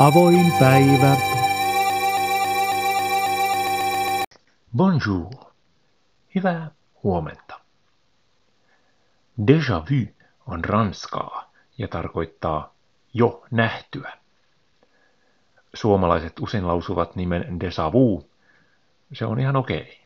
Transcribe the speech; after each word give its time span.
Avoin 0.00 0.52
päivä. 0.60 1.16
Bonjour. 4.76 5.30
Hyvää 6.34 6.70
huomenta. 7.02 7.60
Déjà 9.40 9.84
vu 9.90 10.14
on 10.46 10.64
ranskaa 10.64 11.52
ja 11.78 11.88
tarkoittaa 11.88 12.74
jo 13.14 13.46
nähtyä. 13.50 14.12
Suomalaiset 15.74 16.38
usein 16.40 16.66
lausuvat 16.66 17.16
nimen 17.16 17.42
déjà 17.42 17.92
vu. 17.92 18.30
Se 19.12 19.26
on 19.26 19.40
ihan 19.40 19.56
okei. 19.56 20.00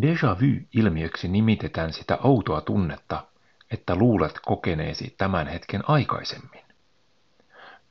Déjà 0.00 0.40
vu-ilmiöksi 0.40 1.28
nimitetään 1.28 1.92
sitä 1.92 2.18
outoa 2.24 2.60
tunnetta, 2.60 3.26
että 3.70 3.94
luulet 3.94 4.40
kokeneesi 4.46 5.14
tämän 5.18 5.46
hetken 5.46 5.82
aikaisemmin. 5.90 6.65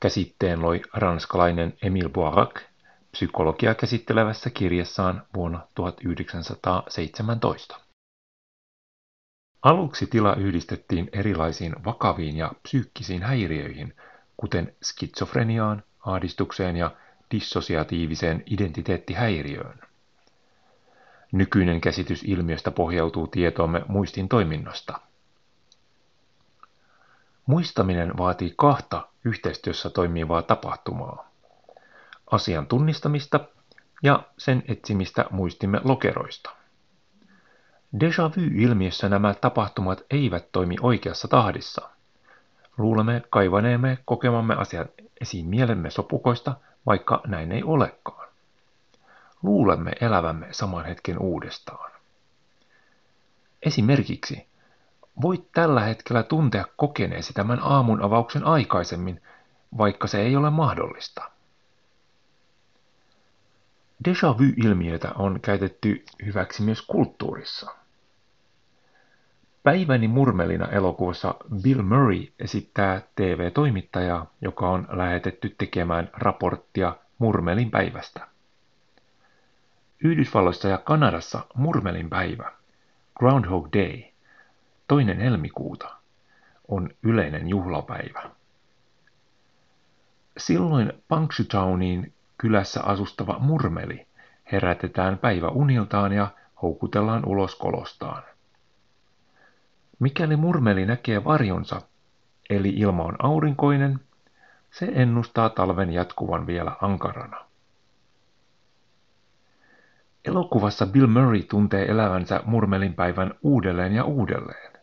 Käsitteen 0.00 0.62
loi 0.62 0.82
ranskalainen 0.94 1.74
Emile 1.82 2.08
Boirac 2.08 2.60
psykologia 3.12 3.74
käsittelevässä 3.74 4.50
kirjassaan 4.50 5.22
vuonna 5.34 5.68
1917. 5.74 7.80
Aluksi 9.62 10.06
tila 10.06 10.34
yhdistettiin 10.34 11.08
erilaisiin 11.12 11.84
vakaviin 11.84 12.36
ja 12.36 12.52
psyykkisiin 12.62 13.22
häiriöihin, 13.22 13.96
kuten 14.36 14.76
skitsofreniaan, 14.84 15.82
ahdistukseen 16.00 16.76
ja 16.76 16.90
dissosiatiiviseen 17.30 18.42
identiteettihäiriöön. 18.46 19.80
Nykyinen 21.32 21.80
käsitys 21.80 22.22
ilmiöstä 22.22 22.70
pohjautuu 22.70 23.26
tietoomme 23.26 23.82
muistin 23.88 24.28
toiminnosta. 24.28 25.00
Muistaminen 27.46 28.16
vaatii 28.16 28.54
kahta 28.56 29.08
yhteistyössä 29.26 29.90
toimivaa 29.90 30.42
tapahtumaa. 30.42 31.30
Asian 32.30 32.66
tunnistamista 32.66 33.40
ja 34.02 34.22
sen 34.38 34.62
etsimistä 34.68 35.24
muistimme 35.30 35.80
lokeroista. 35.84 36.50
Déjà 37.96 38.30
vu-ilmiössä 38.36 39.08
nämä 39.08 39.34
tapahtumat 39.34 40.04
eivät 40.10 40.52
toimi 40.52 40.76
oikeassa 40.80 41.28
tahdissa. 41.28 41.90
Luulemme 42.78 43.22
kaivaneemme 43.30 43.98
kokemamme 44.04 44.54
asian 44.54 44.86
esiin 45.20 45.46
mielemme 45.46 45.90
sopukoista, 45.90 46.54
vaikka 46.86 47.20
näin 47.26 47.52
ei 47.52 47.62
olekaan. 47.62 48.28
Luulemme 49.42 49.92
elävämme 50.00 50.48
saman 50.50 50.84
hetken 50.84 51.18
uudestaan. 51.18 51.90
Esimerkiksi 53.62 54.46
voit 55.22 55.52
tällä 55.52 55.80
hetkellä 55.80 56.22
tuntea 56.22 56.64
kokeneesi 56.76 57.32
tämän 57.32 57.58
aamun 57.62 58.02
avauksen 58.02 58.44
aikaisemmin, 58.44 59.22
vaikka 59.78 60.06
se 60.06 60.20
ei 60.20 60.36
ole 60.36 60.50
mahdollista. 60.50 61.30
Déjà 64.08 64.38
vu-ilmiötä 64.38 65.12
on 65.14 65.40
käytetty 65.40 66.04
hyväksi 66.26 66.62
myös 66.62 66.82
kulttuurissa. 66.82 67.70
Päiväni 69.62 70.08
murmelina 70.08 70.68
elokuvassa 70.68 71.34
Bill 71.62 71.82
Murray 71.82 72.26
esittää 72.38 73.02
TV-toimittajaa, 73.16 74.26
joka 74.40 74.70
on 74.70 74.86
lähetetty 74.90 75.54
tekemään 75.58 76.10
raporttia 76.12 76.96
murmelin 77.18 77.70
päivästä. 77.70 78.28
Yhdysvalloissa 80.04 80.68
ja 80.68 80.78
Kanadassa 80.78 81.40
murmelin 81.54 82.10
päivä, 82.10 82.52
Groundhog 83.18 83.68
Day, 83.72 84.02
toinen 84.88 85.20
helmikuuta, 85.20 85.96
on 86.68 86.90
yleinen 87.02 87.48
juhlapäivä. 87.48 88.30
Silloin 90.36 90.92
Punxsutawnyin 91.08 92.12
kylässä 92.38 92.82
asustava 92.82 93.38
murmeli 93.38 94.06
herätetään 94.52 95.18
päivä 95.18 95.48
uniltaan 95.48 96.12
ja 96.12 96.28
houkutellaan 96.62 97.26
ulos 97.26 97.54
kolostaan. 97.54 98.22
Mikäli 99.98 100.36
murmeli 100.36 100.86
näkee 100.86 101.24
varjonsa, 101.24 101.80
eli 102.50 102.68
ilma 102.68 103.02
on 103.02 103.16
aurinkoinen, 103.18 104.00
se 104.70 104.92
ennustaa 104.94 105.48
talven 105.48 105.92
jatkuvan 105.92 106.46
vielä 106.46 106.76
ankarana. 106.82 107.44
Elokuvassa 110.24 110.86
Bill 110.86 111.06
Murray 111.06 111.42
tuntee 111.42 111.90
elävänsä 111.90 112.40
murmelin 112.44 112.94
päivän 112.94 113.34
uudelleen 113.42 113.92
ja 113.92 114.04
uudelleen. 114.04 114.75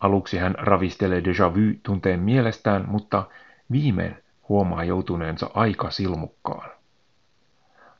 Aluksi 0.00 0.38
hän 0.38 0.54
ravistelee 0.58 1.20
déjà 1.20 1.54
vu-tunteen 1.54 2.20
mielestään, 2.20 2.84
mutta 2.88 3.26
viimein 3.70 4.16
huomaa 4.48 4.84
joutuneensa 4.84 5.50
aika 5.54 5.90
silmukkaan. 5.90 6.70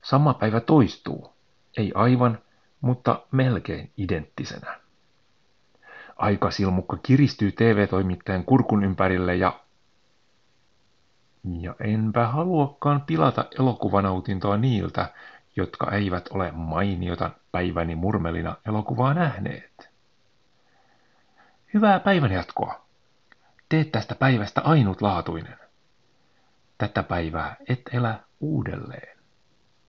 Sama 0.03 0.35
päivä 0.35 0.61
toistuu, 0.61 1.33
ei 1.77 1.93
aivan, 1.95 2.39
mutta 2.81 3.23
melkein 3.31 3.91
identtisenä. 3.97 4.81
Aikasilmukka 6.17 6.99
kiristyy 7.03 7.53
TV-toimittajan 7.53 8.45
kurkun 8.45 8.85
ympärille 8.85 9.37
ja... 9.37 9.61
Ja 11.61 11.75
enpä 11.81 12.27
haluakaan 12.27 13.01
pilata 13.01 13.45
elokuvanautintoa 13.59 14.57
niiltä, 14.57 15.13
jotka 15.57 15.91
eivät 15.91 16.29
ole 16.31 16.51
mainiota 16.53 17.31
päiväni 17.53 17.95
murmelina 17.95 18.57
elokuvaa 18.67 19.15
nähneet. 19.15 19.90
Hyvää 21.75 22.01
päivänjatkoa. 22.01 22.87
Teet 23.69 23.93
tästä 23.93 24.15
päivästä 24.15 24.61
ainutlaatuinen. 24.61 25.57
Tätä 26.79 27.03
päivää 27.03 27.57
et 27.69 27.81
elä 27.93 28.19
uudelleen. 28.41 29.20